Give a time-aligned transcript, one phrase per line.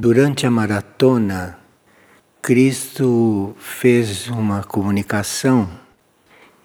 [0.00, 1.58] Durante a maratona,
[2.40, 5.68] Cristo fez uma comunicação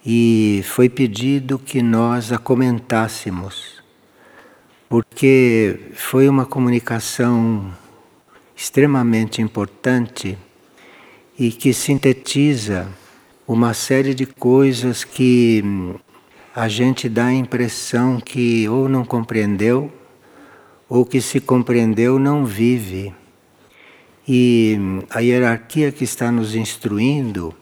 [0.05, 3.81] e foi pedido que nós a comentássemos,
[4.87, 7.73] porque foi uma comunicação
[8.55, 10.37] extremamente importante
[11.35, 12.87] e que sintetiza
[13.47, 15.63] uma série de coisas que
[16.55, 19.91] a gente dá a impressão que ou não compreendeu
[20.87, 23.22] ou que se compreendeu não vive.
[24.27, 24.77] E
[25.09, 27.53] a hierarquia que está nos instruindo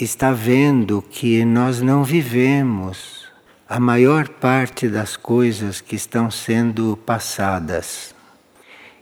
[0.00, 3.26] está vendo que nós não vivemos
[3.68, 8.14] a maior parte das coisas que estão sendo passadas.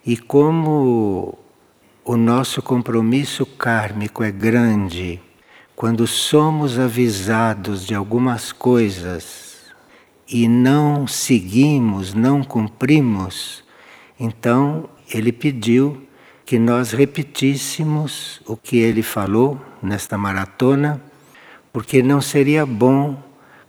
[0.04, 1.38] E como
[2.04, 5.20] o nosso compromisso kármico é grande,
[5.76, 9.56] quando somos avisados de algumas coisas
[10.28, 13.62] e não seguimos, não cumprimos,
[14.18, 16.09] então ele pediu
[16.44, 21.00] que nós repetíssemos o que ele falou nesta maratona,
[21.72, 23.22] porque não seria bom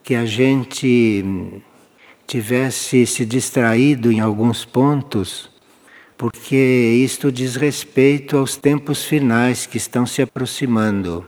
[0.03, 1.63] que a gente
[2.25, 5.51] tivesse se distraído em alguns pontos,
[6.17, 6.55] porque
[7.03, 11.25] isto diz respeito aos tempos finais que estão se aproximando.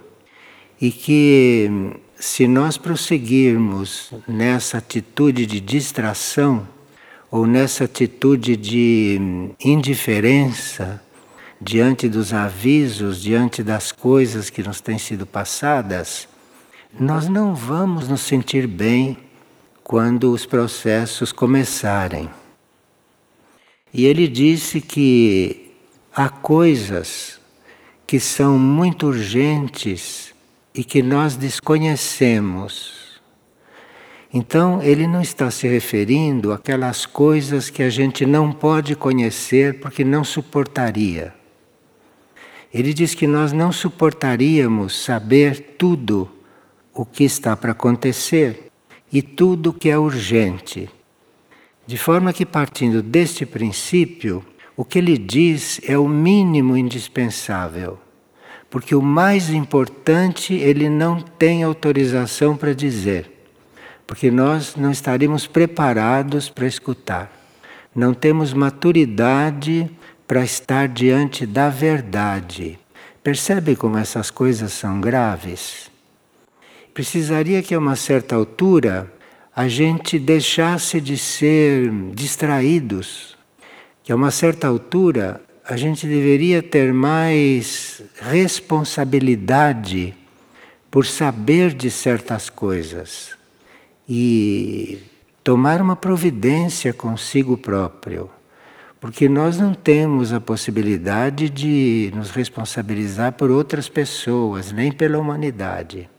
[0.79, 1.69] E que
[2.15, 6.67] se nós prosseguirmos nessa atitude de distração,
[7.29, 9.19] ou nessa atitude de
[9.59, 11.02] indiferença,
[11.63, 16.27] diante dos avisos, diante das coisas que nos têm sido passadas,
[16.99, 19.17] nós não vamos nos sentir bem
[19.81, 22.29] quando os processos começarem.
[23.93, 25.71] E ele disse que
[26.13, 27.39] há coisas
[28.05, 30.33] que são muito urgentes
[30.75, 33.21] e que nós desconhecemos.
[34.33, 40.03] Então, ele não está se referindo àquelas coisas que a gente não pode conhecer porque
[40.03, 41.42] não suportaria.
[42.73, 46.29] Ele diz que nós não suportaríamos saber tudo
[46.91, 48.71] o que está para acontecer
[49.11, 50.89] e tudo o que é urgente.
[51.85, 54.43] De forma que, partindo deste princípio,
[54.75, 57.99] o que ele diz é o mínimo indispensável,
[58.71, 63.29] porque o mais importante ele não tem autorização para dizer,
[64.07, 67.31] porque nós não estaríamos preparados para escutar,
[67.95, 69.91] não temos maturidade
[70.33, 72.79] para estar diante da verdade.
[73.21, 75.91] Percebe como essas coisas são graves?
[76.91, 79.13] Precisaria que a uma certa altura
[79.55, 83.37] a gente deixasse de ser distraídos,
[84.03, 90.15] que a uma certa altura a gente deveria ter mais responsabilidade
[90.89, 93.37] por saber de certas coisas
[94.09, 94.97] e
[95.43, 98.31] tomar uma providência consigo próprio.
[99.03, 106.09] Porque nós não temos a possibilidade de nos responsabilizar por outras pessoas, nem pela humanidade.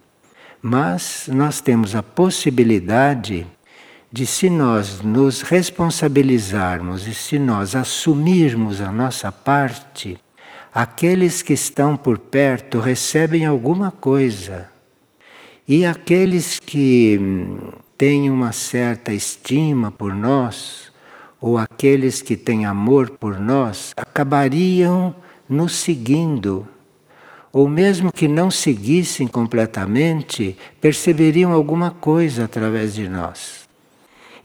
[0.60, 3.46] Mas nós temos a possibilidade
[4.12, 10.18] de, se nós nos responsabilizarmos e se nós assumirmos a nossa parte,
[10.70, 14.68] aqueles que estão por perto recebem alguma coisa.
[15.66, 17.18] E aqueles que
[17.96, 20.92] têm uma certa estima por nós,
[21.46, 25.14] ou aqueles que têm amor por nós acabariam
[25.46, 26.66] nos seguindo.
[27.52, 33.68] Ou mesmo que não seguissem completamente, perceberiam alguma coisa através de nós.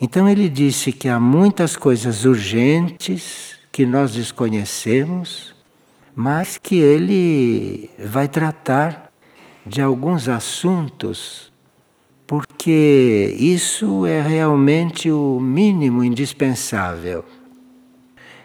[0.01, 5.55] Então ele disse que há muitas coisas urgentes que nós desconhecemos,
[6.13, 9.09] mas que ele vai tratar
[9.65, 11.48] de alguns assuntos
[12.29, 17.25] porque isso é realmente o mínimo indispensável.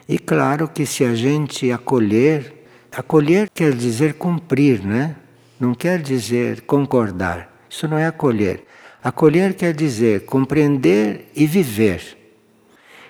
[0.09, 5.17] E claro que se a gente acolher, acolher quer dizer cumprir, né?
[5.61, 7.55] Não quer dizer concordar.
[7.69, 8.65] Isso não é acolher.
[9.03, 12.17] Acolher quer dizer compreender e viver.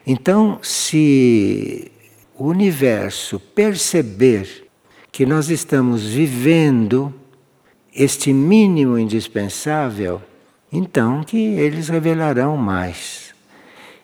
[0.04, 1.92] Então, se
[2.36, 4.66] o universo perceber
[5.12, 7.15] que nós estamos vivendo
[7.94, 10.20] este mínimo indispensável,
[10.74, 13.32] então que eles revelarão mais.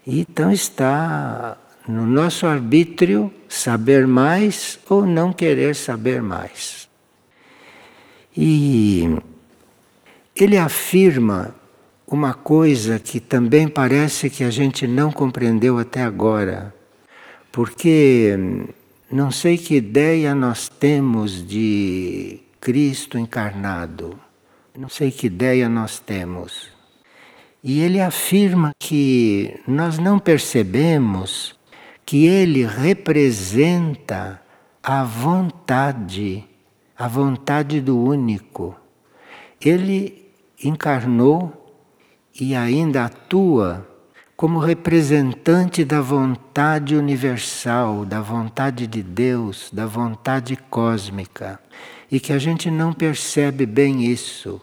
[0.06, 1.58] Então está
[1.88, 6.88] no nosso arbítrio saber mais ou não querer saber mais.
[8.36, 9.16] E
[10.36, 11.52] ele afirma
[12.06, 16.72] uma coisa que também parece que a gente não compreendeu até agora,
[17.50, 18.38] porque
[19.10, 24.16] não sei que ideia nós temos de Cristo encarnado.
[24.80, 26.70] Não sei que ideia nós temos.
[27.62, 31.54] E ele afirma que nós não percebemos
[32.06, 34.40] que ele representa
[34.82, 36.46] a vontade,
[36.96, 38.74] a vontade do único.
[39.60, 40.32] Ele
[40.64, 41.76] encarnou
[42.40, 43.86] e ainda atua
[44.34, 51.60] como representante da vontade universal, da vontade de Deus, da vontade cósmica,
[52.10, 54.58] e que a gente não percebe bem isso.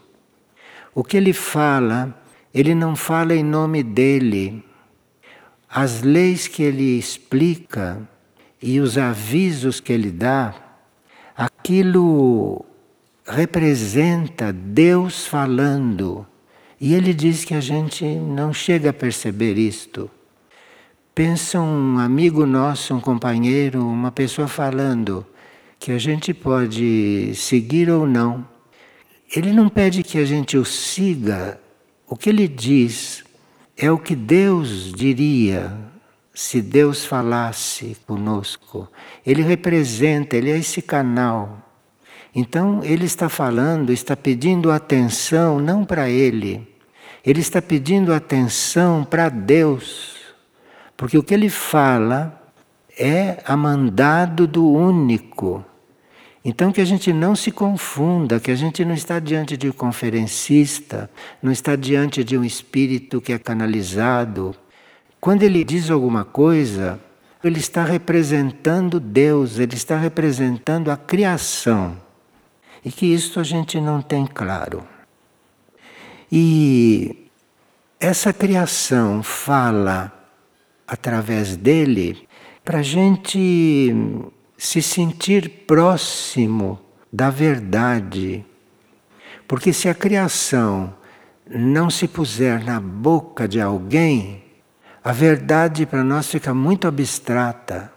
[0.98, 2.20] O que ele fala,
[2.52, 4.66] ele não fala em nome dele.
[5.70, 8.02] As leis que ele explica
[8.60, 10.56] e os avisos que ele dá,
[11.38, 12.66] aquilo
[13.28, 16.26] representa Deus falando
[16.82, 20.10] e ele diz que a gente não chega a perceber isto.
[21.14, 25.24] Pensa um amigo nosso, um companheiro, uma pessoa falando
[25.78, 28.57] que a gente pode seguir ou não.
[29.36, 31.60] Ele não pede que a gente o siga.
[32.08, 33.24] O que ele diz
[33.76, 35.76] é o que Deus diria
[36.34, 38.88] se Deus falasse conosco.
[39.26, 41.68] Ele representa, ele é esse canal
[42.38, 46.72] então ele está falando, está pedindo atenção não para ele,
[47.26, 50.18] ele está pedindo atenção para Deus.
[50.96, 52.40] Porque o que ele fala
[52.96, 55.66] é a mandado do único.
[56.50, 59.74] Então que a gente não se confunda, que a gente não está diante de um
[59.74, 61.10] conferencista,
[61.44, 64.56] não está diante de um espírito que é canalizado.
[65.20, 67.02] Quando ele diz alguma coisa,
[67.44, 71.98] ele está representando Deus, ele está representando a criação.
[72.86, 74.88] E que isso a gente não tem claro.
[76.32, 77.28] E
[78.00, 80.14] essa criação fala
[80.88, 82.26] através dele
[82.64, 83.94] para a gente
[84.58, 86.80] se sentir próximo
[87.12, 88.44] da verdade.
[89.48, 90.96] Porque se a criação
[91.50, 94.44] não se puser na boca de alguém,
[95.04, 97.94] a verdade para nós fica muito abstrata.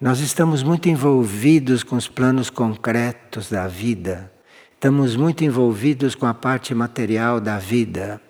[0.00, 4.32] Nós estamos muito envolvidos com os planos concretos da vida,
[4.74, 8.20] estamos muito envolvidos com a parte material da vida,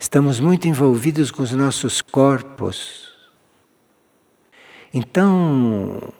[0.00, 3.12] estamos muito envolvidos com os nossos corpos.
[4.92, 6.12] Então,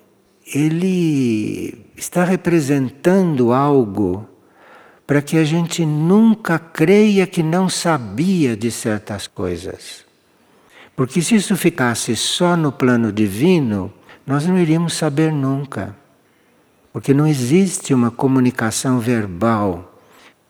[0.52, 4.29] ele está representando algo
[5.06, 10.05] para que a gente nunca creia que não sabia de certas coisas.
[10.96, 13.93] Porque se isso ficasse só no plano divino,
[14.26, 15.94] nós não iríamos saber nunca.
[16.93, 20.00] Porque não existe uma comunicação verbal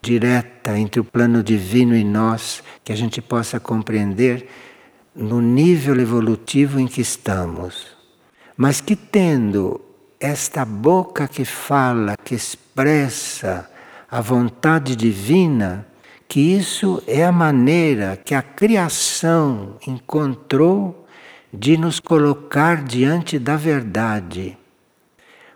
[0.02, 4.46] direta entre o plano divino e nós que a gente possa compreender
[5.16, 7.86] no nível evolutivo em que estamos.
[8.56, 9.80] Mas que tendo
[10.24, 13.70] esta boca que fala, que expressa
[14.10, 15.86] a vontade divina,
[16.26, 21.06] que isso é a maneira que a criação encontrou
[21.52, 24.56] de nos colocar diante da verdade.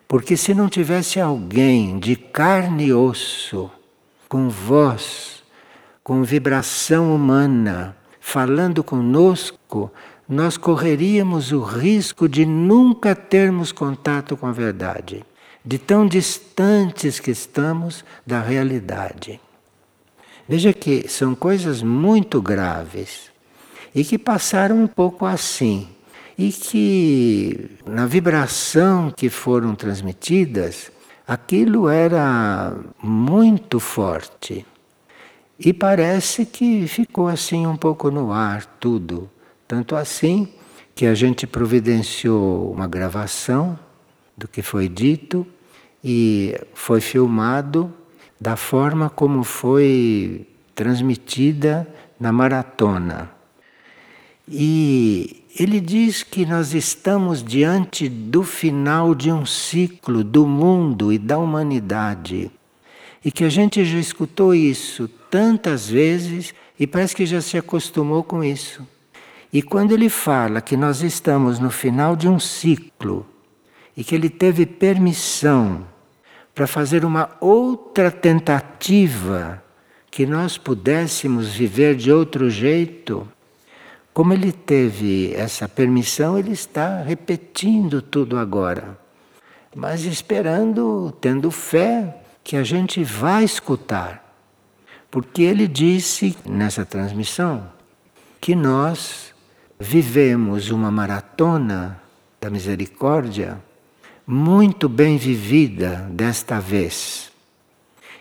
[0.07, 3.71] Porque se não tivesse alguém de carne e osso,
[4.29, 5.43] com voz,
[6.05, 9.91] com vibração humana, falando conosco,
[10.29, 15.25] nós correríamos o risco de nunca termos contato com a verdade,
[15.65, 19.41] de tão distantes que estamos da realidade.
[20.47, 23.31] Veja que são coisas muito graves
[23.95, 25.89] e que passaram um pouco assim.
[26.37, 30.93] E que na vibração que foram transmitidas,
[31.27, 34.65] aquilo era muito forte.
[35.59, 39.29] E parece que ficou assim um pouco no ar tudo.
[39.69, 40.49] Tanto assim
[40.95, 43.79] que a gente providenciou uma gravação
[44.35, 45.47] do que foi dito
[46.03, 47.93] e foi filmado
[48.41, 51.87] da forma como foi transmitida
[52.19, 53.31] na maratona.
[54.49, 61.19] E ele diz que nós estamos diante do final de um ciclo do mundo e
[61.19, 62.51] da humanidade.
[63.23, 68.25] E que a gente já escutou isso tantas vezes e parece que já se acostumou
[68.25, 68.87] com isso.
[69.53, 73.27] E quando ele fala que nós estamos no final de um ciclo
[73.97, 75.87] e que ele teve permissão
[76.55, 79.63] para fazer uma outra tentativa
[80.11, 83.27] que nós pudéssemos viver de outro jeito,
[84.13, 88.99] como ele teve essa permissão, ele está repetindo tudo agora,
[89.75, 94.25] mas esperando, tendo fé que a gente vai escutar.
[95.11, 97.71] Porque ele disse nessa transmissão
[98.41, 99.33] que nós
[99.79, 102.01] vivemos uma maratona
[102.41, 103.63] da misericórdia
[104.27, 107.31] muito bem vivida desta vez.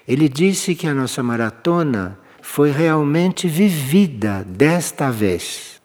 [0.07, 5.81] Ele disse que a nossa maratona foi realmente vivida desta vez.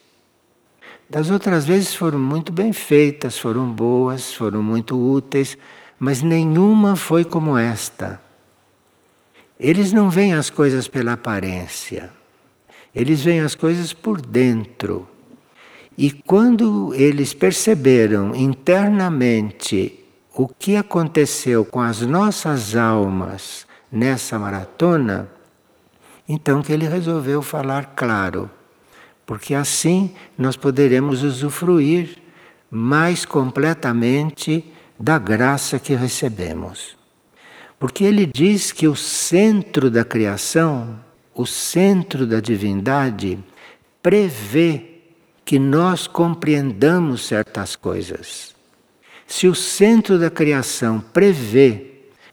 [1.10, 5.58] Das outras vezes foram muito bem feitas, foram boas, foram muito úteis,
[5.98, 8.20] mas nenhuma foi como esta.
[9.58, 12.10] Eles não veem as coisas pela aparência,
[12.94, 15.11] eles veem as coisas por dentro.
[16.02, 20.04] E quando eles perceberam internamente
[20.34, 25.30] o que aconteceu com as nossas almas nessa maratona,
[26.28, 28.50] então que ele resolveu falar claro,
[29.24, 32.18] porque assim nós poderemos usufruir
[32.68, 36.96] mais completamente da graça que recebemos.
[37.78, 40.98] Porque ele diz que o centro da criação,
[41.32, 43.38] o centro da divindade,
[44.02, 44.91] prevê
[45.52, 48.54] que nós compreendamos certas coisas.
[49.26, 51.88] Se o centro da criação prevê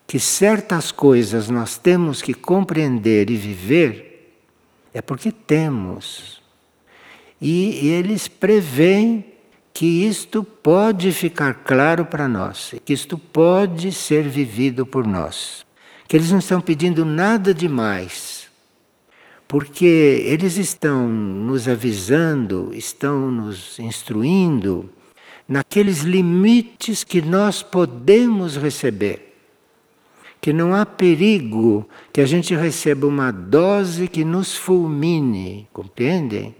[0.08, 4.38] que certas coisas nós temos que compreender e viver,
[4.94, 6.42] é porque temos.
[7.42, 9.26] E eles preveem
[9.74, 15.66] que isto pode ficar claro para nós, que isto pode ser vivido por nós.
[16.08, 18.39] Que eles não estão pedindo nada demais,
[19.50, 24.88] porque eles estão nos avisando, estão nos instruindo
[25.48, 29.34] naqueles limites que nós podemos receber.
[30.40, 36.56] Que não há perigo que a gente receba uma dose que nos fulmine, compreendem?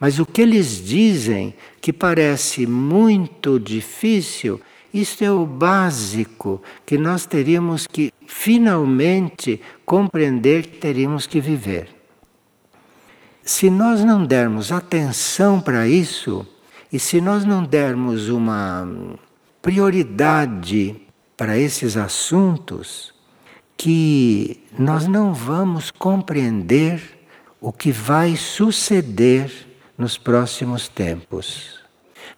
[0.00, 4.60] Mas o que eles dizem, que parece muito difícil,
[4.92, 11.95] isto é o básico que nós teríamos que finalmente compreender que teríamos que viver.
[13.48, 16.44] Se nós não dermos atenção para isso,
[16.92, 18.88] e se nós não dermos uma
[19.62, 20.96] prioridade
[21.36, 23.14] para esses assuntos,
[23.76, 27.00] que nós não vamos compreender
[27.60, 29.52] o que vai suceder
[29.96, 31.78] nos próximos tempos.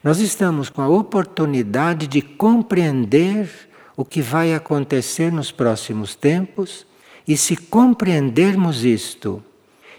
[0.04, 3.48] Nós estamos com a oportunidade de compreender
[3.96, 6.86] o que vai acontecer nos próximos tempos,
[7.26, 9.42] e se compreendermos isto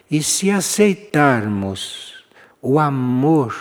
[0.10, 2.24] e se aceitarmos
[2.62, 3.56] o amor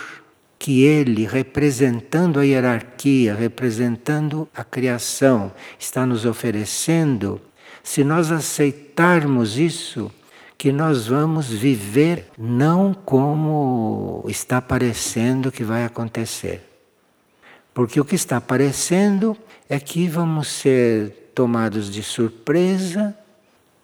[0.57, 7.39] que ele, representando a hierarquia, representando a criação, está nos oferecendo,
[7.81, 10.11] se nós aceitarmos isso,
[10.57, 16.61] que nós vamos viver não como está parecendo que vai acontecer.
[17.73, 19.37] Porque o que está parecendo
[19.69, 23.17] é que vamos ser tomados de surpresa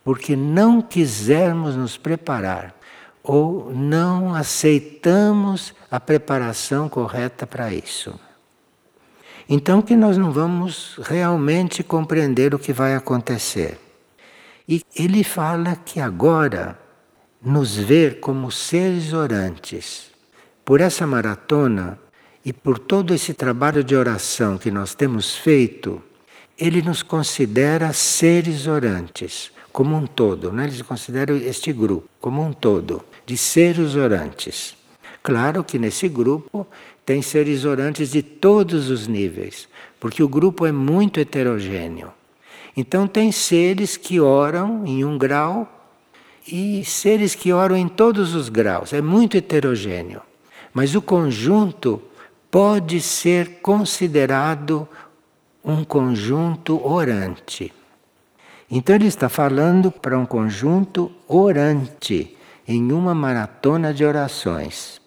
[0.06, 2.76] porque não quisermos nos preparar
[3.24, 8.18] ou não aceitamos a preparação correta para isso.
[9.50, 13.80] Então que nós não vamos realmente compreender o que vai acontecer.
[14.70, 16.80] E ele fala que agora
[17.42, 20.12] nos ver como seres orantes.
[20.64, 21.98] Por essa maratona
[22.44, 26.02] e por todo esse trabalho de oração que nós temos feito,
[26.58, 30.54] ele nos considera seres orantes, como um todo.
[30.54, 30.68] Né?
[30.68, 34.74] Ele considera este grupo como um todo, de seres orantes.
[35.22, 36.66] Claro que nesse grupo
[37.06, 39.68] tem seres orantes de todos os níveis,
[40.00, 42.14] porque o grupo é muito heterogêneo.
[42.78, 45.70] Então, tem seres que oram em um grau
[46.48, 48.94] e seres que oram em todos os graus.
[48.94, 50.22] É muito heterogêneo.
[50.74, 52.02] Mas o conjunto
[52.50, 54.88] pode ser considerado
[55.64, 57.74] um conjunto orante.
[58.70, 62.36] Então, ele está falando para um conjunto orante
[62.68, 65.00] em uma maratona de orações.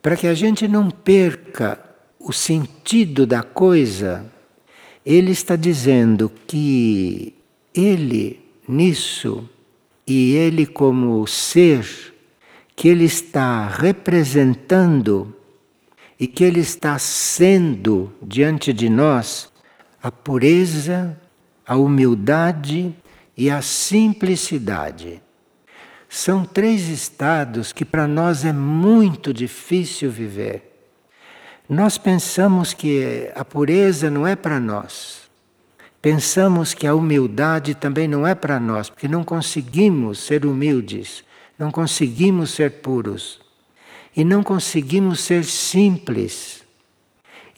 [0.00, 1.78] Para que a gente não perca
[2.18, 4.32] o sentido da coisa
[5.06, 7.32] ele está dizendo que
[7.72, 9.48] ele nisso
[10.04, 12.12] e ele como ser
[12.74, 15.32] que ele está representando
[16.18, 19.48] e que ele está sendo diante de nós
[20.02, 21.16] a pureza,
[21.66, 22.94] a humildade
[23.36, 25.20] e a simplicidade.
[26.08, 30.72] São três estados que para nós é muito difícil viver.
[31.68, 35.28] Nós pensamos que a pureza não é para nós.
[36.00, 41.24] Pensamos que a humildade também não é para nós, porque não conseguimos ser humildes,
[41.58, 43.40] não conseguimos ser puros
[44.16, 46.62] e não conseguimos ser simples.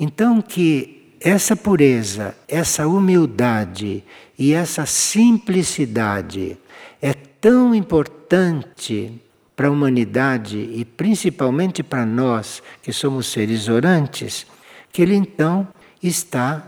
[0.01, 4.05] Então que essa pureza, essa humildade
[4.39, 6.57] e essa simplicidade
[7.03, 9.21] é tão importante
[9.57, 14.47] para a humanidade e principalmente para nós que somos seres orantes,
[14.93, 15.67] que ele então
[16.01, 16.63] está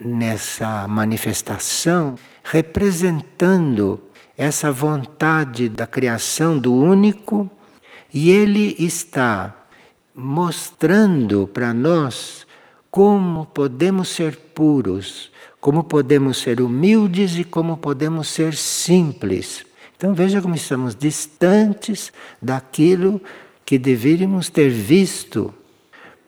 [0.00, 4.02] nessa manifestação representando
[4.36, 7.48] essa vontade da criação do único
[8.12, 9.54] e ele está
[10.14, 12.44] mostrando para nós
[12.94, 19.66] como podemos ser puros, como podemos ser humildes e como podemos ser simples.
[19.96, 23.20] Então veja como estamos distantes daquilo
[23.66, 25.52] que deveríamos ter visto,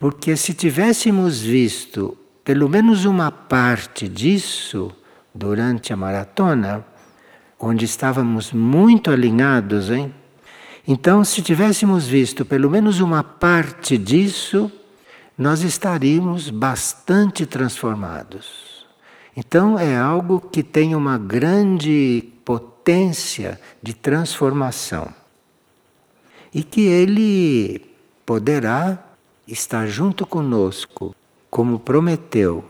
[0.01, 4.91] porque se tivéssemos visto pelo menos uma parte disso
[5.33, 6.85] durante a maratona,
[7.61, 10.13] onde estávamos muito alinhados, hein?
[10.89, 14.69] Então, se tivéssemos visto pelo menos uma parte disso,
[15.37, 18.87] nós estaríamos bastante transformados.
[19.37, 25.13] Então, é algo que tem uma grande potência de transformação.
[26.55, 27.85] E que ele
[28.25, 29.05] poderá
[29.47, 31.15] estar junto conosco,
[31.51, 32.65] como prometeu,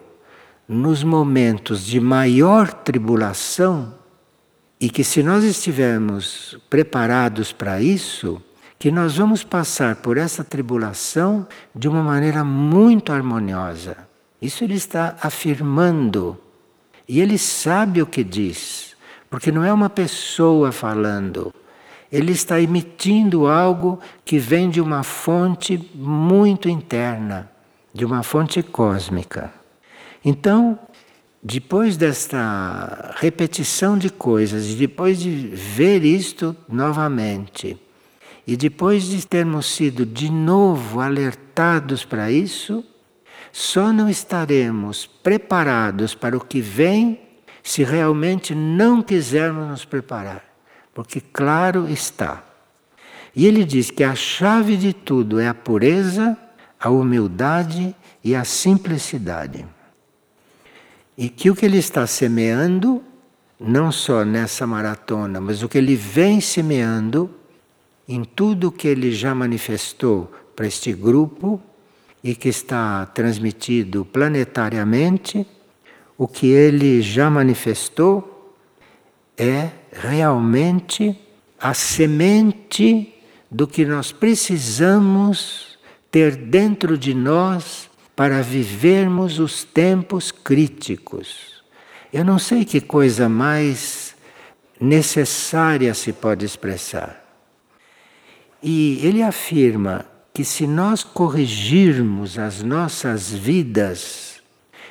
[0.68, 3.94] nos momentos de maior tribulação
[4.80, 8.42] e que se nós estivermos preparados para isso,
[8.78, 13.96] que nós vamos passar por essa tribulação de uma maneira muito harmoniosa.
[14.40, 16.38] Isso ele está afirmando.
[17.08, 18.96] E ele sabe o que diz,
[19.30, 21.54] porque não é uma pessoa falando.
[22.10, 27.50] Ele está emitindo algo que vem de uma fonte muito interna,
[27.94, 29.52] de uma fonte cósmica.
[30.24, 30.78] Então,
[31.42, 37.80] depois desta repetição de coisas, e depois de ver isto novamente,
[38.46, 42.84] e depois de termos sido de novo alertados para isso,
[43.50, 47.20] só não estaremos preparados para o que vem
[47.62, 50.44] se realmente não quisermos nos preparar.
[50.94, 52.44] Porque, claro está.
[53.34, 56.38] E ele diz que a chave de tudo é a pureza,
[56.78, 59.66] a humildade e a simplicidade.
[61.18, 63.02] E que o que ele está semeando,
[63.58, 67.30] não só nessa maratona, mas o que ele vem semeando
[68.08, 71.60] em tudo que ele já manifestou para este grupo
[72.22, 75.46] e que está transmitido planetariamente,
[76.16, 78.54] o que ele já manifestou
[79.36, 81.18] é realmente
[81.58, 83.14] a semente
[83.50, 85.78] do que nós precisamos
[86.10, 91.62] ter dentro de nós para vivermos os tempos críticos.
[92.12, 94.14] Eu não sei que coisa mais
[94.80, 97.25] necessária se pode expressar.
[98.68, 104.42] E ele afirma que se nós corrigirmos as nossas vidas,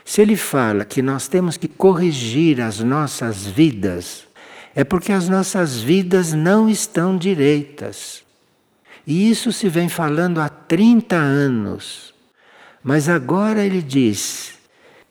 [0.05, 4.25] se ele fala que nós temos que corrigir as nossas vidas,
[4.73, 8.23] é porque as nossas vidas não estão direitas.
[9.05, 12.13] E isso se vem falando há 30 anos.
[12.81, 14.53] Mas agora ele diz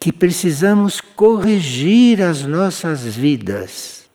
[0.01, 4.09] que precisamos corrigir as nossas vidas,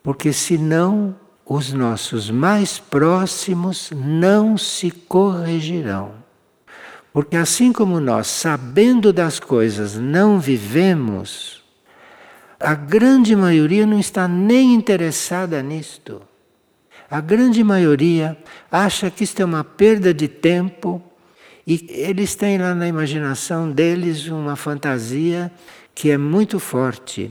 [0.00, 6.12] porque senão os nossos mais próximos não se corrigirão.
[7.12, 11.62] Porque assim como nós, sabendo das coisas, não vivemos,
[12.58, 16.20] a grande maioria não está nem interessada nisto.
[17.08, 18.36] A grande maioria
[18.70, 21.00] acha que isto é uma perda de tempo
[21.64, 25.50] e eles têm lá na imaginação deles uma fantasia
[25.94, 27.30] que é muito forte.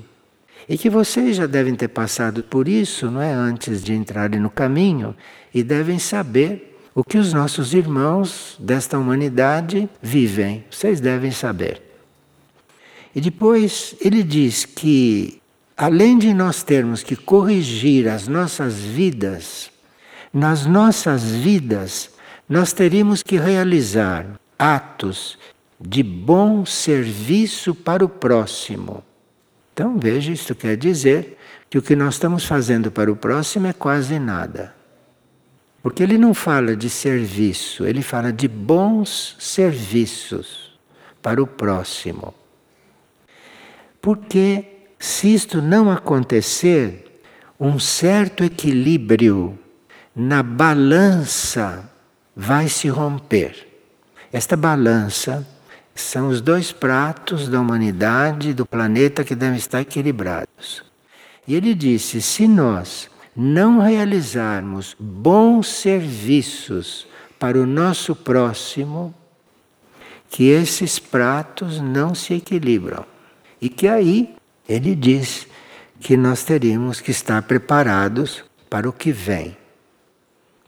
[0.67, 3.32] E que vocês já devem ter passado por isso, não é?
[3.32, 5.15] Antes de entrarem no caminho,
[5.54, 10.63] e devem saber o que os nossos irmãos desta humanidade vivem.
[10.71, 11.82] Vocês devem saber.
[13.13, 15.41] E depois ele diz que,
[15.78, 19.69] além de nós termos que corrigir as nossas vidas,
[20.34, 22.10] nas nossas vidas
[22.47, 25.38] nós teríamos que realizar atos
[25.80, 29.04] de bom serviço para o próximo.
[29.75, 31.38] Então veja, isto quer dizer
[31.69, 34.73] que o que nós estamos fazendo para o próximo é quase nada.
[35.83, 40.79] Porque ele não fala de serviço, ele fala de bons serviços
[41.21, 42.33] para o próximo.
[43.99, 44.63] Porque
[44.97, 47.21] se isto não acontecer,
[47.59, 49.59] um certo equilíbrio
[50.15, 51.91] na balança
[52.33, 53.67] vai se romper.
[54.31, 55.45] Esta balança
[55.95, 60.84] são os dois pratos da humanidade, do planeta que devem estar equilibrados.
[61.47, 67.08] E ele disse: se nós não realizarmos bons serviços
[67.39, 69.15] para o nosso próximo,
[70.29, 73.05] que esses pratos não se equilibram.
[73.62, 74.36] E que aí
[74.67, 75.47] ele diz
[75.99, 79.55] que nós teríamos que estar preparados para o que vem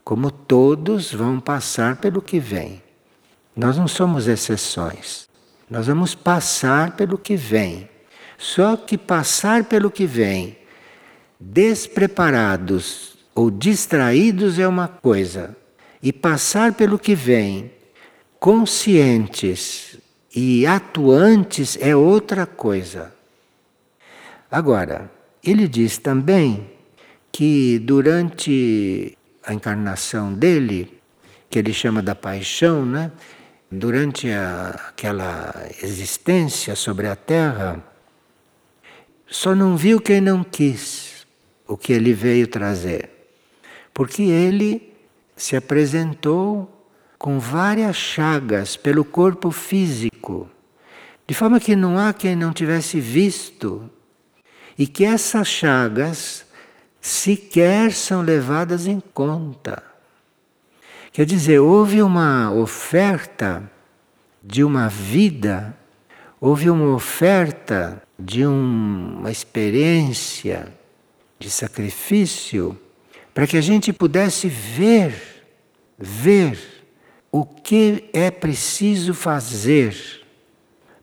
[0.08, 2.82] como todos vão passar pelo que vem.
[3.58, 5.28] Nós não somos exceções.
[5.68, 7.88] Nós vamos passar pelo que vem.
[8.38, 10.56] Só que passar pelo que vem,
[11.40, 15.56] despreparados ou distraídos é uma coisa,
[16.00, 17.72] e passar pelo que vem,
[18.38, 19.98] conscientes
[20.32, 23.12] e atuantes é outra coisa.
[24.48, 25.10] Agora,
[25.42, 26.70] ele diz também
[27.32, 31.00] que durante a encarnação dele,
[31.50, 33.10] que ele chama da paixão, né?
[33.70, 35.52] Durante a, aquela
[35.82, 37.82] existência sobre a Terra,
[39.26, 41.26] só não viu quem não quis
[41.66, 43.10] o que ele veio trazer.
[43.92, 44.94] Porque ele
[45.36, 46.74] se apresentou
[47.18, 50.48] com várias chagas pelo corpo físico,
[51.26, 53.90] de forma que não há quem não tivesse visto,
[54.78, 56.46] e que essas chagas
[57.00, 59.87] sequer são levadas em conta.
[61.12, 63.70] Quer dizer, houve uma oferta
[64.42, 65.76] de uma vida,
[66.40, 70.72] houve uma oferta de um, uma experiência
[71.38, 72.78] de sacrifício
[73.32, 75.14] para que a gente pudesse ver,
[75.98, 76.58] ver
[77.30, 80.18] o que é preciso fazer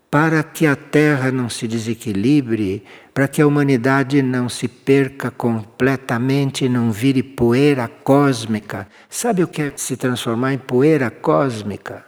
[0.09, 2.83] para que a Terra não se desequilibre,
[3.15, 8.89] para que a humanidade não se perca completamente, não vire poeira cósmica.
[9.09, 12.03] Sabe o que é se transformar em poeira cósmica?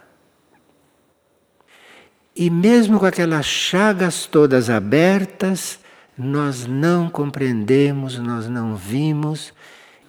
[2.36, 5.78] E mesmo com aquelas chagas todas abertas,
[6.16, 9.54] nós não compreendemos, nós não vimos.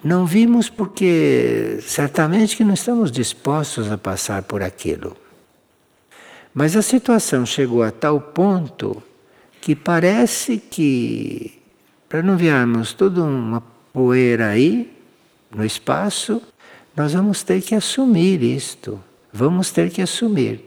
[0.04, 5.16] Não vimos porque certamente que não estamos dispostos a passar por aquilo.
[6.52, 9.02] Mas a situação chegou a tal ponto
[9.60, 11.60] que parece que,
[12.08, 14.90] para não virarmos toda uma poeira aí,
[15.54, 16.40] no espaço,
[16.96, 19.00] nós vamos ter que assumir isto.
[19.32, 20.64] Vamos ter que assumir.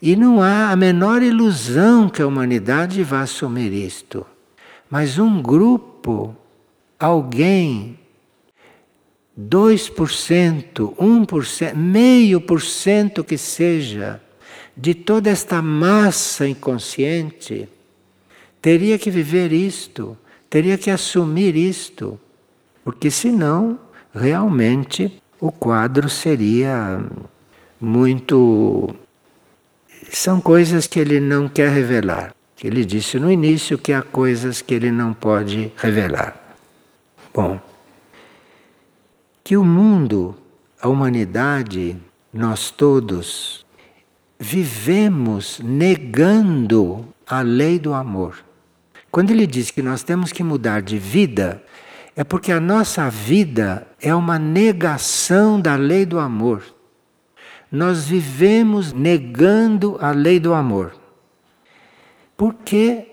[0.00, 4.26] E não há a menor ilusão que a humanidade vá assumir isto.
[4.90, 6.36] Mas um grupo,
[6.98, 7.98] alguém,
[9.38, 14.20] 2%, 1%, meio por cento que seja,
[14.76, 17.68] de toda esta massa inconsciente,
[18.60, 20.16] teria que viver isto,
[20.48, 22.18] teria que assumir isto,
[22.84, 23.78] porque senão,
[24.14, 27.04] realmente, o quadro seria
[27.80, 28.94] muito.
[30.10, 32.34] São coisas que ele não quer revelar.
[32.62, 36.34] Ele disse no início que há coisas que ele não pode revelar.
[37.34, 37.60] Bom,
[39.44, 40.34] que o mundo,
[40.80, 41.96] a humanidade,
[42.32, 43.66] nós todos,
[44.38, 48.45] vivemos negando a lei do amor.
[49.10, 51.62] Quando ele diz que nós temos que mudar de vida,
[52.14, 56.62] é porque a nossa vida é uma negação da lei do amor.
[57.70, 60.94] Nós vivemos negando a lei do amor.
[62.36, 63.06] Porque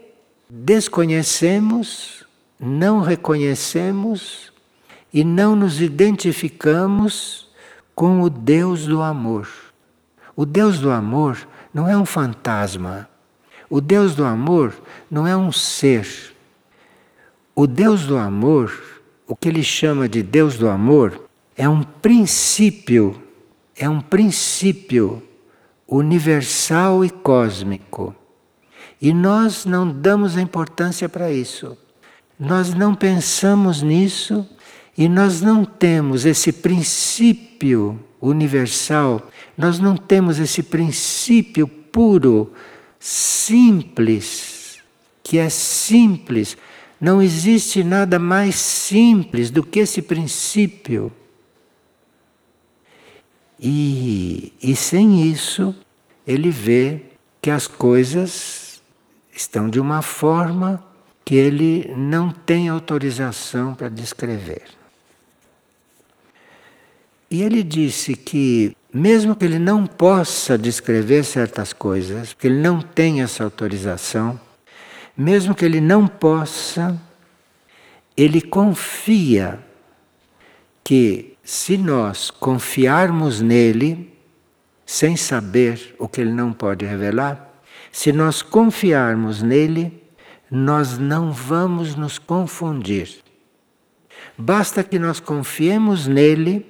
[0.50, 2.26] desconhecemos,
[2.60, 4.54] não reconhecemos
[5.14, 7.50] e não nos identificamos
[7.94, 9.48] com o Deus do amor.
[10.36, 13.10] O Deus do amor não é um fantasma.
[13.74, 14.72] O Deus do amor
[15.10, 16.08] não é um ser.
[17.56, 18.72] O Deus do amor,
[19.28, 23.20] o que ele chama de Deus do amor, é um princípio,
[23.76, 25.24] é um princípio
[25.88, 28.16] universal e cósmico.
[29.02, 31.76] E nós não damos a importância para isso.
[32.40, 34.48] Nós não pensamos nisso
[34.96, 42.52] e nós não temos esse princípio universal nós não temos esse princípio puro,
[43.04, 44.82] simples,
[45.22, 46.56] que é simples.
[47.02, 51.12] Não existe nada mais simples do que esse princípio.
[53.60, 55.76] E, e sem isso,
[56.26, 57.02] ele vê
[57.42, 58.82] que as coisas
[59.36, 60.82] estão de uma forma
[61.26, 64.64] que ele não tem autorização para descrever.
[67.30, 72.80] E ele disse que mesmo que ele não possa descrever certas coisas, porque ele não
[72.80, 74.40] tem essa autorização,
[75.18, 77.00] mesmo que ele não possa,
[78.16, 79.60] ele confia
[80.84, 84.14] que se nós confiarmos nele,
[84.86, 87.52] sem saber o que ele não pode revelar,
[87.92, 90.04] se nós confiarmos nele,
[90.52, 93.24] nós não vamos nos confundir.
[94.38, 96.66] Basta que nós confiemos nele,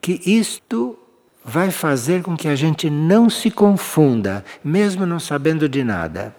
[0.00, 0.98] que isto
[1.46, 6.34] vai fazer com que a gente não se confunda, mesmo não sabendo de nada.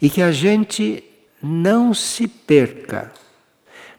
[0.00, 1.02] E que a gente
[1.42, 3.12] não se perca.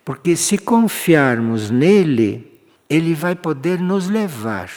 [0.05, 4.71] Porque se confiarmos nele, ele vai poder nos levar.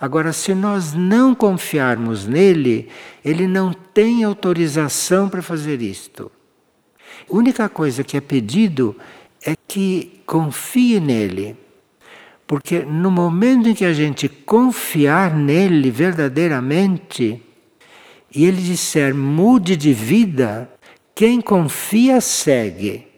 [0.00, 2.88] Agora, se nós não confiarmos nele,
[3.24, 6.32] ele não tem autorização para fazer isto.
[7.30, 8.96] A única coisa que é pedido
[9.44, 11.56] é que confie nele.
[12.52, 17.42] Porque no momento em que a gente confiar nele verdadeiramente,
[18.30, 20.70] e ele disser mude de vida,
[21.14, 23.08] quem confia segue.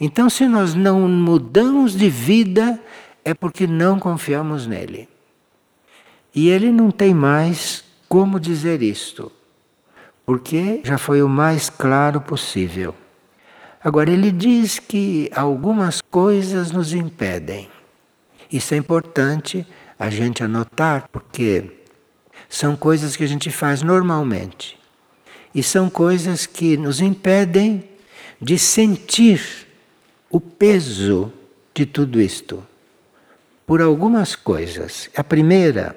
[0.00, 2.80] Então, se nós não mudamos de vida,
[3.22, 5.06] é porque não confiamos nele.
[6.34, 9.30] E ele não tem mais como dizer isto,
[10.24, 12.94] porque já foi o mais claro possível.
[13.84, 17.68] Agora, ele diz que algumas coisas nos impedem.
[18.52, 19.66] Isso é importante
[19.98, 21.78] a gente anotar, porque
[22.48, 24.78] são coisas que a gente faz normalmente.
[25.54, 27.88] E são coisas que nos impedem
[28.40, 29.66] de sentir
[30.30, 31.32] o peso
[31.74, 32.66] de tudo isto.
[33.66, 35.08] Por algumas coisas.
[35.16, 35.96] A primeira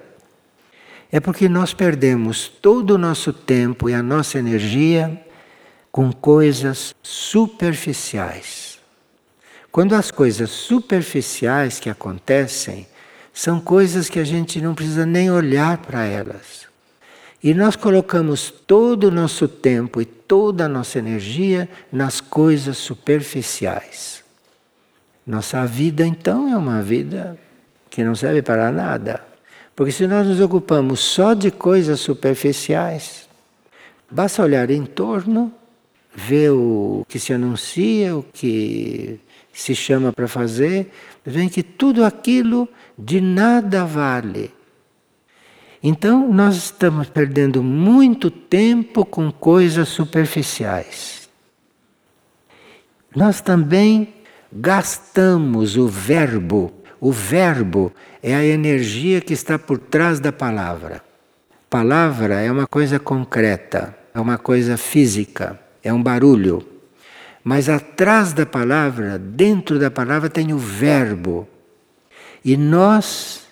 [1.12, 5.22] é porque nós perdemos todo o nosso tempo e a nossa energia
[5.92, 8.75] com coisas superficiais.
[9.76, 12.88] Quando as coisas superficiais que acontecem
[13.34, 16.66] são coisas que a gente não precisa nem olhar para elas.
[17.44, 24.24] E nós colocamos todo o nosso tempo e toda a nossa energia nas coisas superficiais.
[25.28, 27.38] Nossa vida, então, é uma vida
[27.90, 29.22] que não serve para nada.
[29.76, 33.28] Porque se nós nos ocupamos só de coisas superficiais,
[34.10, 35.52] basta olhar em torno
[36.16, 39.20] vê o que se anuncia, o que
[39.56, 40.92] se chama para fazer,
[41.26, 44.52] vê que tudo aquilo de nada vale.
[45.82, 51.30] Então, nós estamos perdendo muito tempo com coisas superficiais.
[53.16, 54.14] Nós também
[54.52, 56.74] gastamos o verbo.
[57.00, 61.04] O verbo é a energia que está por trás da palavra.
[61.70, 66.66] Palavra é uma coisa concreta, é uma coisa física é um barulho.
[67.48, 71.48] Mas atrás da palavra, dentro da palavra, tem o verbo.
[72.44, 73.46] E nós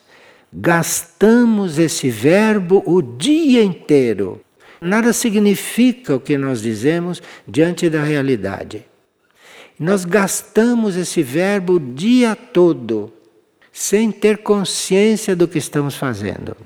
[0.52, 4.42] gastamos esse verbo o dia inteiro.
[4.82, 8.84] Nada significa o que nós dizemos diante da realidade.
[9.80, 13.14] Nós gastamos esse verbo o dia todo,
[13.72, 16.58] sem ter consciência do que estamos fazendo.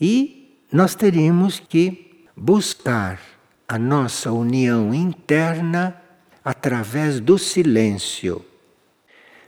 [0.00, 3.33] E nós teríamos que buscar
[3.66, 5.96] a nossa união interna
[6.44, 8.44] através do silêncio.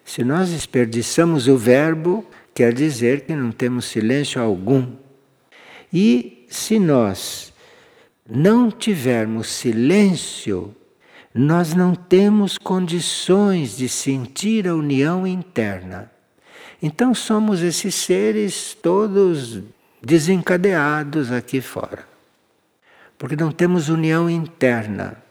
[0.05, 2.25] Se nós desperdiçamos o verbo,
[2.55, 4.93] quer dizer que não temos silêncio algum.
[5.93, 7.53] E se nós
[8.29, 10.75] não tivermos silêncio,
[11.35, 16.11] nós não temos condições de sentir a união interna.
[16.83, 19.61] Então somos esses seres todos
[20.03, 22.16] desencadeados aqui fora
[23.19, 25.23] porque não temos união interna.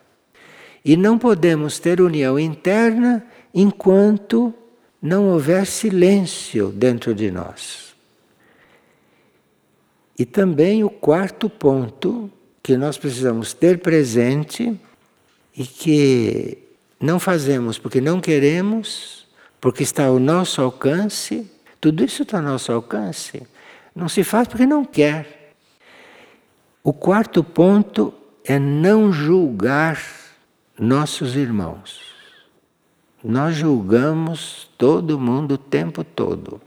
[0.83, 4.53] E não podemos ter união interna enquanto
[5.01, 7.95] não houver silêncio dentro de nós.
[10.17, 12.31] E também o quarto ponto
[12.63, 14.79] que nós precisamos ter presente
[15.55, 16.57] e que
[16.99, 19.27] não fazemos porque não queremos,
[19.59, 21.49] porque está ao nosso alcance,
[21.81, 23.45] tudo isso está ao nosso alcance.
[23.95, 25.34] Não se faz porque não quer.
[26.87, 29.99] O quarto ponto é não julgar
[30.77, 31.99] nossos irmãos.
[33.23, 36.61] Nós julgamos todo mundo o tempo todo.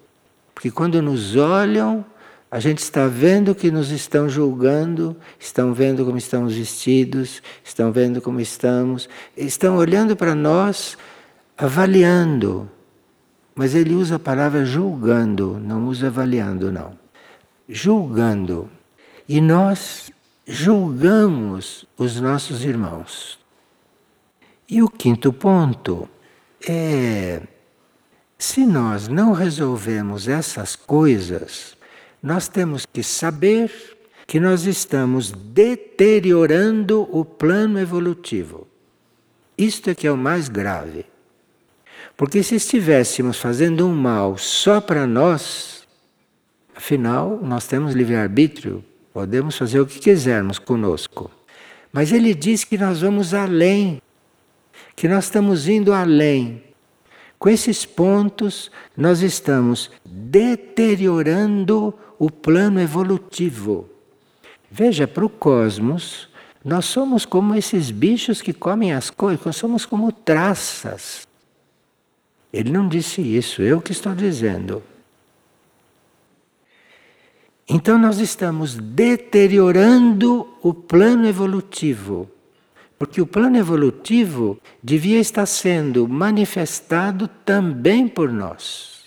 [0.52, 2.04] Porque quando nos olham,
[2.50, 8.20] a gente está vendo que nos estão julgando, estão vendo como estamos vestidos, estão vendo
[8.20, 10.98] como estamos, estão olhando para nós,
[11.57, 12.68] avaliando.
[13.54, 16.98] Mas ele usa a palavra julgando, não usa avaliando, não.
[17.68, 18.68] Julgando.
[19.29, 20.11] E nós
[20.47, 23.38] julgamos os nossos irmãos.
[24.67, 26.09] E o quinto ponto
[26.67, 27.43] é:
[28.38, 31.77] se nós não resolvemos essas coisas,
[32.23, 33.71] nós temos que saber
[34.27, 38.67] que nós estamos deteriorando o plano evolutivo.
[39.59, 41.05] Isto é que é o mais grave.
[42.17, 45.87] Porque se estivéssemos fazendo um mal só para nós,
[46.75, 48.85] afinal, nós temos livre-arbítrio
[49.18, 51.28] Podemos fazer o que quisermos conosco.
[51.92, 54.00] Mas ele diz que nós vamos além,
[54.94, 56.62] que nós estamos indo além.
[57.37, 63.90] Com esses pontos, nós estamos deteriorando o plano evolutivo.
[64.70, 66.28] Veja, para o cosmos,
[66.64, 71.26] nós somos como esses bichos que comem as coisas, nós somos como traças.
[72.52, 74.81] Ele não disse isso, eu que estou dizendo.
[77.68, 82.31] Então nós estamos deteriorando o plano evolutivo.
[82.98, 89.04] Porque o plano evolutivo devia estar sendo manifestado também por nós.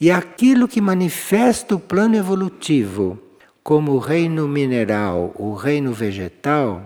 [0.00, 3.18] E aquilo que manifesta o plano evolutivo
[3.62, 6.82] como o reino mineral, o reino vegetal,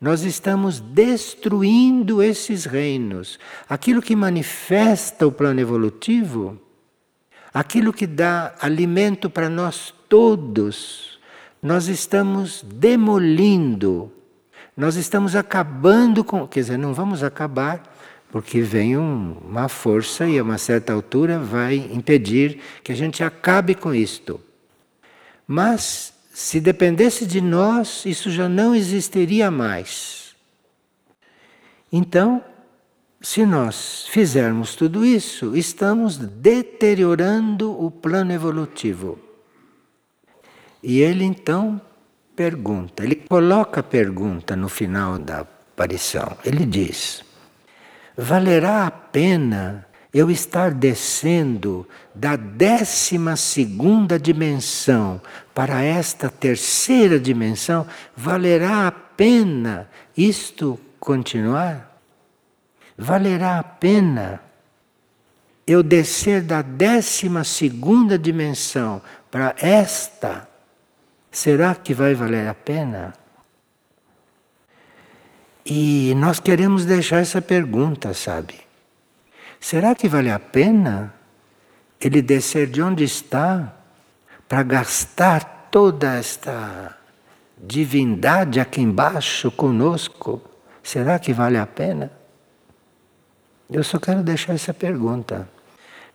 [0.00, 3.38] nós estamos destruindo esses reinos.
[3.68, 6.58] Aquilo que manifesta o plano evolutivo,
[7.54, 11.20] aquilo que dá alimento para nós todos,
[11.62, 14.12] nós estamos demolindo,
[14.76, 16.48] nós estamos acabando com.
[16.48, 17.80] Quer dizer, não vamos acabar,
[18.30, 23.22] porque vem um, uma força e a uma certa altura vai impedir que a gente
[23.22, 24.40] acabe com isto.
[25.46, 30.34] Mas se dependesse de nós, isso já não existiria mais.
[31.92, 32.42] Então,
[33.24, 39.18] se nós fizermos tudo isso, estamos deteriorando o plano evolutivo.
[40.82, 41.80] E ele então
[42.36, 46.36] pergunta, ele coloca a pergunta no final da aparição.
[46.44, 47.24] Ele diz:
[48.14, 55.18] valerá a pena eu estar descendo da décima segunda dimensão
[55.54, 61.93] para esta terceira dimensão, valerá a pena isto continuar?
[62.96, 64.40] Valerá a pena
[65.66, 70.48] eu descer da décima segunda dimensão para esta?
[71.30, 73.14] Será que vai valer a pena?
[75.66, 78.60] E nós queremos deixar essa pergunta, sabe?
[79.58, 81.14] Será que vale a pena
[81.98, 83.74] ele descer de onde está
[84.46, 86.96] para gastar toda esta
[87.56, 90.42] divindade aqui embaixo conosco?
[90.82, 92.12] Será que vale a pena?
[93.70, 95.48] Eu só quero deixar essa pergunta.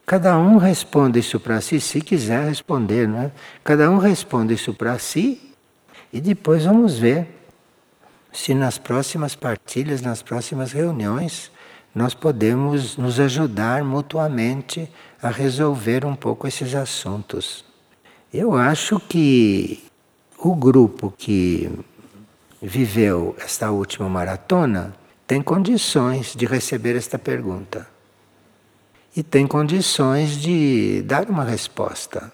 [0.06, 3.32] Cada um responde isso para si, se quiser responder, não é?
[3.64, 5.54] Cada um responde isso para si
[6.12, 7.28] e depois vamos ver
[8.32, 11.52] se nas próximas partilhas, nas próximas reuniões,
[11.94, 14.90] nós podemos nos ajudar mutuamente
[15.22, 17.66] a resolver um pouco esses assuntos.
[18.34, 19.84] Eu acho que
[20.38, 21.70] o grupo que
[22.62, 24.94] viveu esta última maratona
[25.30, 27.88] tem condições de receber esta pergunta.
[29.16, 32.34] E tem condições de dar uma resposta.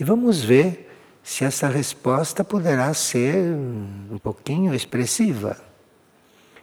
[0.00, 0.92] E vamos ver
[1.22, 3.36] se essa resposta poderá ser
[4.10, 5.56] um pouquinho expressiva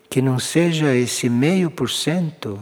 [0.09, 2.61] que não seja esse meio por cento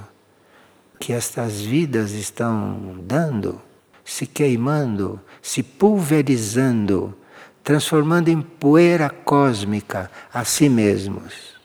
[0.99, 3.59] que estas vidas estão dando,
[4.05, 7.17] se queimando, se pulverizando,
[7.63, 11.58] transformando em poeira cósmica a si mesmos.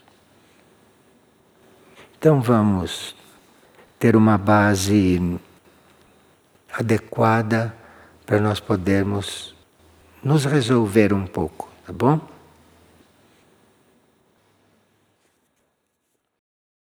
[2.25, 3.15] Então vamos
[3.99, 5.39] ter uma base
[6.73, 7.71] adequada
[8.25, 9.55] para nós podermos
[10.23, 12.19] nos resolver um pouco, tá bom?